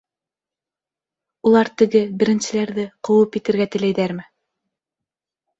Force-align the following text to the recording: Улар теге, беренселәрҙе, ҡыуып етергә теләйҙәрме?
Улар 1.49 1.69
теге, 1.81 2.01
беренселәрҙе, 2.23 2.87
ҡыуып 3.09 3.39
етергә 3.41 3.71
теләйҙәрме? 3.77 4.29